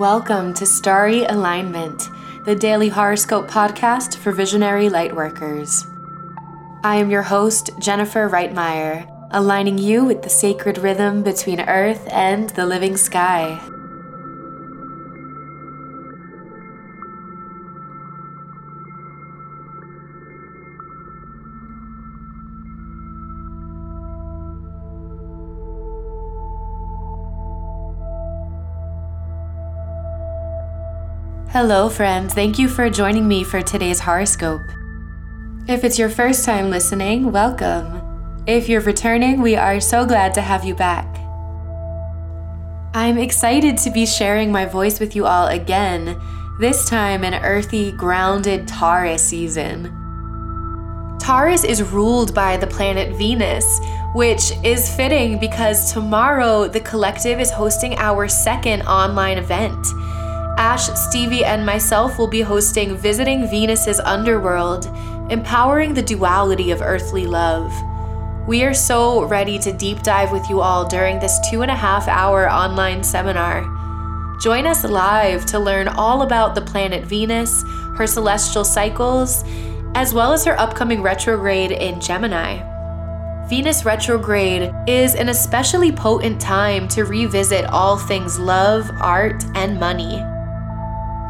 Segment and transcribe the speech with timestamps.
[0.00, 2.08] Welcome to Starry Alignment,
[2.46, 5.84] the daily horoscope podcast for visionary lightworkers.
[6.82, 12.48] I am your host, Jennifer Reitmeyer, aligning you with the sacred rhythm between Earth and
[12.48, 13.60] the living sky.
[31.52, 32.32] Hello, friends.
[32.32, 34.62] Thank you for joining me for today's horoscope.
[35.66, 38.44] If it's your first time listening, welcome.
[38.46, 41.08] If you're returning, we are so glad to have you back.
[42.94, 46.16] I'm excited to be sharing my voice with you all again,
[46.60, 49.86] this time in earthy, grounded Taurus season.
[51.20, 53.80] Taurus is ruled by the planet Venus,
[54.14, 59.84] which is fitting because tomorrow the collective is hosting our second online event.
[60.60, 64.84] Ash, Stevie, and myself will be hosting Visiting Venus's Underworld,
[65.32, 67.72] empowering the duality of earthly love.
[68.46, 71.74] We are so ready to deep dive with you all during this two and a
[71.74, 73.62] half hour online seminar.
[74.38, 77.62] Join us live to learn all about the planet Venus,
[77.96, 79.42] her celestial cycles,
[79.94, 82.60] as well as her upcoming retrograde in Gemini.
[83.48, 90.22] Venus retrograde is an especially potent time to revisit all things love, art, and money.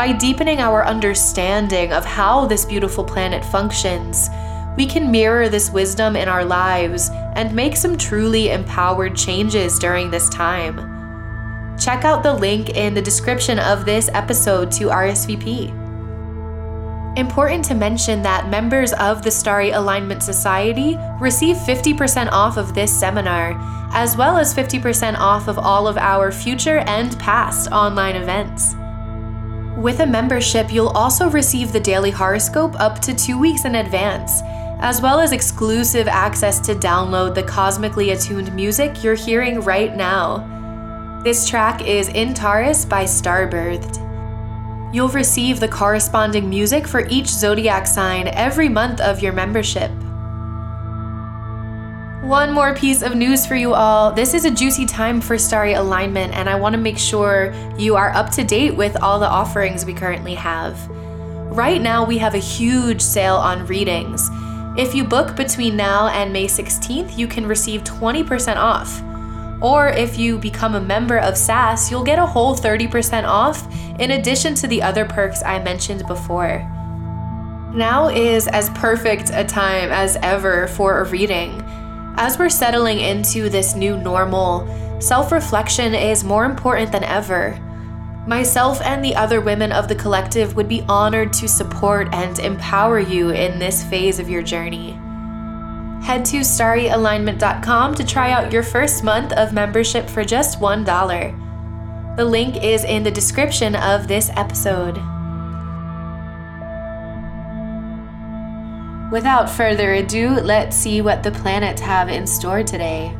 [0.00, 4.30] By deepening our understanding of how this beautiful planet functions,
[4.74, 10.10] we can mirror this wisdom in our lives and make some truly empowered changes during
[10.10, 11.76] this time.
[11.78, 15.68] Check out the link in the description of this episode to RSVP.
[17.18, 22.90] Important to mention that members of the Starry Alignment Society receive 50% off of this
[22.90, 23.54] seminar,
[23.92, 28.76] as well as 50% off of all of our future and past online events.
[29.80, 34.42] With a membership, you'll also receive the daily horoscope up to two weeks in advance,
[34.78, 41.20] as well as exclusive access to download the cosmically attuned music you're hearing right now.
[41.24, 44.04] This track is In Taurus by Starbirthed.
[44.94, 49.90] You'll receive the corresponding music for each zodiac sign every month of your membership.
[52.30, 54.12] One more piece of news for you all.
[54.12, 57.96] This is a juicy time for Starry Alignment, and I want to make sure you
[57.96, 60.78] are up to date with all the offerings we currently have.
[60.88, 64.30] Right now, we have a huge sale on readings.
[64.78, 69.02] If you book between now and May 16th, you can receive 20% off.
[69.60, 73.66] Or if you become a member of SAS, you'll get a whole 30% off
[73.98, 76.60] in addition to the other perks I mentioned before.
[77.74, 81.59] Now is as perfect a time as ever for a reading.
[82.20, 84.68] As we're settling into this new normal,
[85.00, 87.58] self reflection is more important than ever.
[88.26, 92.98] Myself and the other women of the collective would be honored to support and empower
[92.98, 94.90] you in this phase of your journey.
[96.02, 102.16] Head to starryalignment.com to try out your first month of membership for just $1.
[102.18, 105.00] The link is in the description of this episode.
[109.10, 113.12] Without further ado, let's see what the planets have in store today.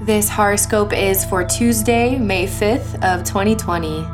[0.00, 4.04] This horoscope is for Tuesday, May 5th of 2020.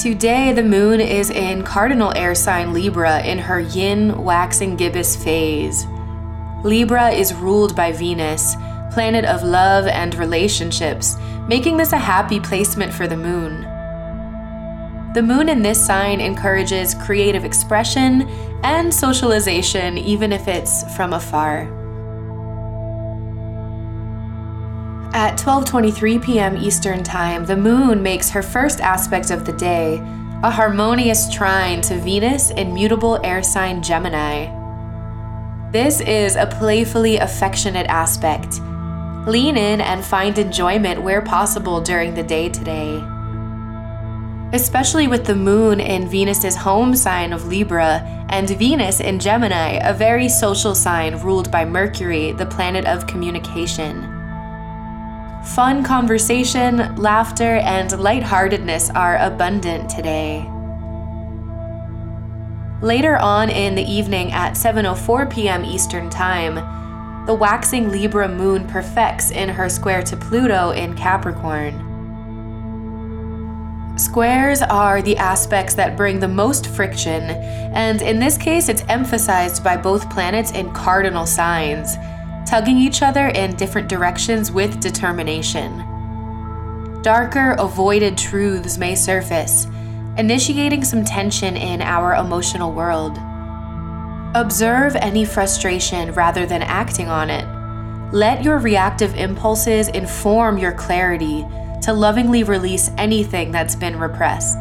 [0.00, 5.84] Today, the moon is in cardinal air sign Libra in her yin waxing gibbous phase.
[6.64, 8.54] Libra is ruled by Venus,
[8.90, 11.14] planet of love and relationships,
[11.46, 13.69] making this a happy placement for the moon.
[15.12, 18.28] The moon in this sign encourages creative expression
[18.62, 21.62] and socialization, even if it's from afar.
[25.12, 26.56] At 12:23 p.m.
[26.56, 29.96] Eastern Time, the moon makes her first aspect of the day,
[30.44, 34.46] a harmonious trine to Venus in mutable air sign Gemini.
[35.72, 38.60] This is a playfully affectionate aspect.
[39.26, 43.02] Lean in and find enjoyment where possible during the day today
[44.52, 48.00] especially with the moon in Venus's home sign of Libra
[48.30, 54.02] and Venus in Gemini, a very social sign ruled by Mercury, the planet of communication.
[55.54, 60.48] Fun conversation, laughter, and lightheartedness are abundant today.
[62.82, 65.64] Later on in the evening at 7:04 p.m.
[65.64, 66.54] Eastern Time,
[67.26, 71.89] the waxing Libra moon perfects in her square to Pluto in Capricorn.
[74.00, 79.62] Squares are the aspects that bring the most friction, and in this case, it's emphasized
[79.62, 81.96] by both planets in cardinal signs,
[82.48, 85.84] tugging each other in different directions with determination.
[87.02, 89.66] darker, avoided truths may surface,
[90.16, 93.18] initiating some tension in our emotional world.
[94.34, 97.44] Observe any frustration rather than acting on it.
[98.14, 101.44] Let your reactive impulses inform your clarity
[101.82, 104.60] to lovingly release anything that's been repressed.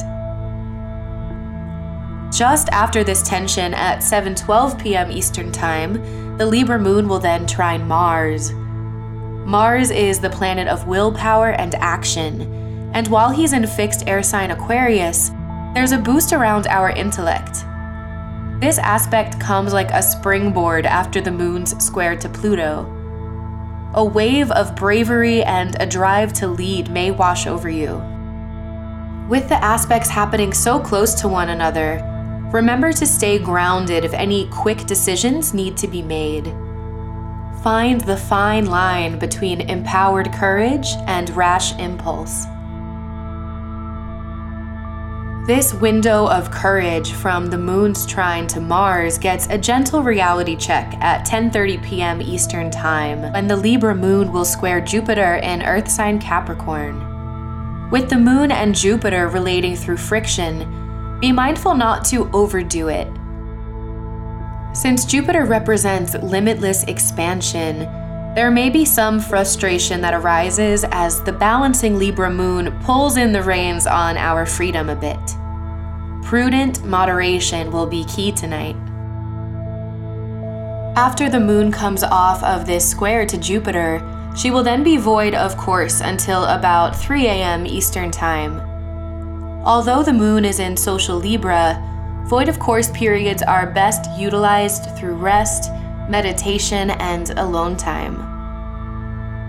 [2.32, 5.12] Just after this tension at 7:12 p.m.
[5.12, 8.52] Eastern Time, the Libra moon will then trine Mars.
[9.46, 14.52] Mars is the planet of willpower and action, and while he's in fixed air sign
[14.52, 15.32] Aquarius,
[15.74, 17.66] there's a boost around our intellect.
[18.62, 22.99] This aspect comes like a springboard after the moon's square to Pluto.
[23.96, 27.96] A wave of bravery and a drive to lead may wash over you.
[29.28, 32.00] With the aspects happening so close to one another,
[32.54, 36.54] remember to stay grounded if any quick decisions need to be made.
[37.64, 42.46] Find the fine line between empowered courage and rash impulse.
[45.50, 50.94] This window of courage from the moon's trine to Mars gets a gentle reality check
[51.02, 52.22] at 10:30 p.m.
[52.22, 57.90] Eastern Time, when the Libra moon will square Jupiter in Earth sign Capricorn.
[57.90, 63.08] With the moon and Jupiter relating through friction, be mindful not to overdo it
[64.74, 67.80] since Jupiter represents limitless expansion,
[68.36, 73.42] there may be some frustration that arises as the balancing Libra moon pulls in the
[73.42, 75.39] reins on our freedom a bit.
[76.30, 78.76] Prudent moderation will be key tonight.
[80.96, 84.00] After the moon comes off of this square to Jupiter,
[84.38, 87.66] she will then be void of course until about 3 a.m.
[87.66, 88.60] Eastern Time.
[89.66, 91.84] Although the moon is in social Libra,
[92.28, 95.72] Void of course periods are best utilized through rest,
[96.10, 98.22] meditation, and alone time.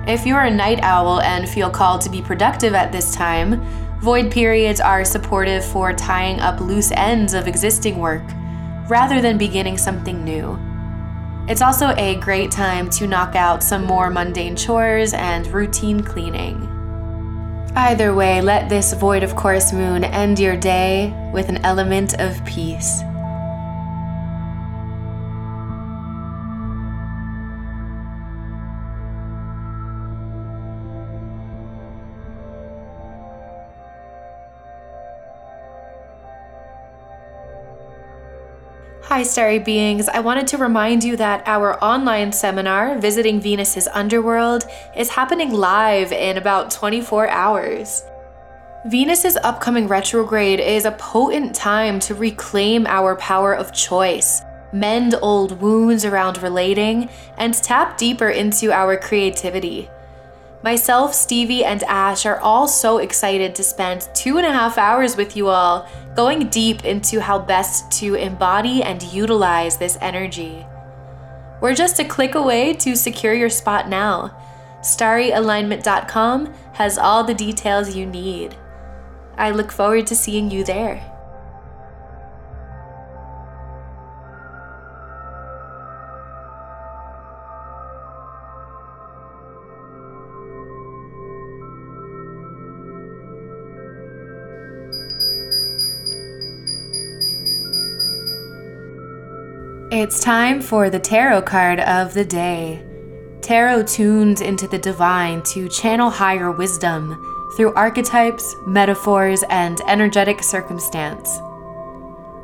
[0.08, 3.60] If you're a night owl and feel called to be productive at this time,
[4.00, 8.22] void periods are supportive for tying up loose ends of existing work
[8.88, 10.58] rather than beginning something new.
[11.48, 16.66] It's also a great time to knock out some more mundane chores and routine cleaning.
[17.76, 22.44] Either way, let this void of course moon end your day with an element of
[22.44, 23.02] peace.
[39.10, 40.08] Hi, starry beings.
[40.08, 46.12] I wanted to remind you that our online seminar, Visiting Venus's Underworld, is happening live
[46.12, 48.04] in about 24 hours.
[48.86, 54.42] Venus's upcoming retrograde is a potent time to reclaim our power of choice,
[54.72, 59.90] mend old wounds around relating, and tap deeper into our creativity.
[60.62, 65.16] Myself, Stevie, and Ash are all so excited to spend two and a half hours
[65.16, 70.66] with you all, going deep into how best to embody and utilize this energy.
[71.62, 74.36] We're just a click away to secure your spot now.
[74.82, 78.54] StarryAlignment.com has all the details you need.
[79.38, 81.09] I look forward to seeing you there.
[99.92, 102.80] It's time for the tarot card of the day.
[103.40, 107.20] Tarot tunes into the divine to channel higher wisdom
[107.56, 111.28] through archetypes, metaphors, and energetic circumstance.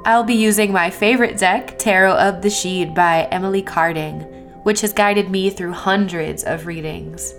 [0.05, 4.23] I'll be using my favorite deck, Tarot of the Sidhe by Emily Carding,
[4.65, 7.33] which has guided me through hundreds of readings.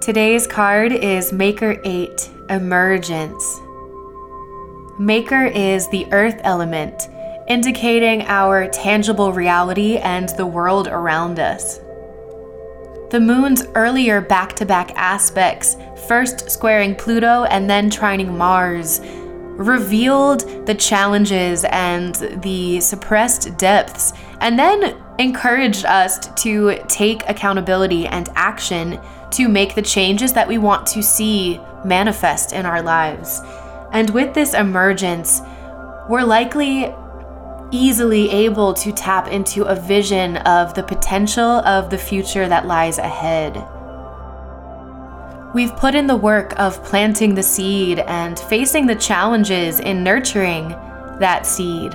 [0.00, 3.60] Today's card is Maker 8 Emergence.
[4.98, 7.10] Maker is the earth element
[7.50, 11.80] indicating our tangible reality and the world around us.
[13.10, 15.76] The moon's earlier back to back aspects,
[16.06, 24.56] first squaring Pluto and then trining Mars, revealed the challenges and the suppressed depths, and
[24.56, 29.00] then encouraged us to take accountability and action
[29.32, 33.40] to make the changes that we want to see manifest in our lives.
[33.92, 35.42] And with this emergence,
[36.08, 36.94] we're likely
[37.70, 42.98] easily able to tap into a vision of the potential of the future that lies
[42.98, 43.64] ahead.
[45.54, 50.68] We've put in the work of planting the seed and facing the challenges in nurturing
[51.18, 51.94] that seed.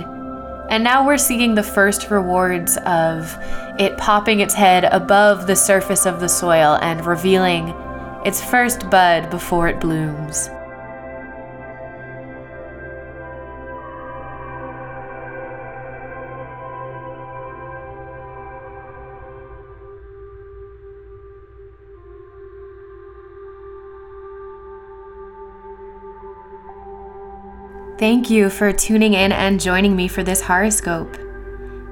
[0.68, 3.36] And now we're seeing the first rewards of
[3.78, 7.68] it popping its head above the surface of the soil and revealing
[8.24, 10.50] its first bud before it blooms.
[27.98, 31.16] Thank you for tuning in and joining me for this horoscope.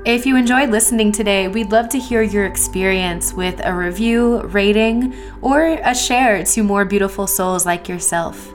[0.04, 5.14] If you enjoyed listening today, we'd love to hear your experience with a review, rating,
[5.40, 8.54] or a share to more beautiful souls like yourself.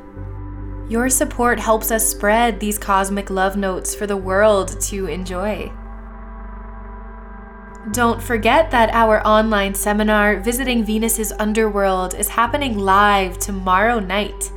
[0.89, 5.71] Your support helps us spread these cosmic love notes for the world to enjoy.
[7.93, 14.51] Don't forget that our online seminar, Visiting Venus's Underworld, is happening live tomorrow night.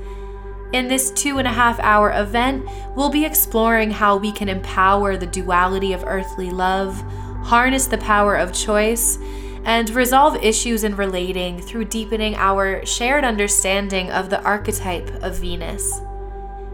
[0.73, 5.17] In this two and a half hour event, we'll be exploring how we can empower
[5.17, 6.99] the duality of earthly love,
[7.45, 9.19] harness the power of choice,
[9.65, 16.01] and resolve issues in relating through deepening our shared understanding of the archetype of Venus.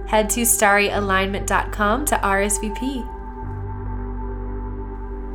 [0.06, 3.18] Head to starryalignment.com to RSVP.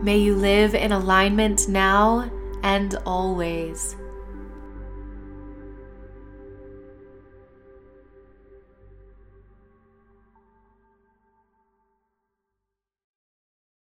[0.03, 2.32] May you live in alignment now
[2.63, 3.96] and always.